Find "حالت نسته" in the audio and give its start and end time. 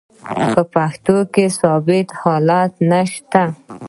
2.21-3.43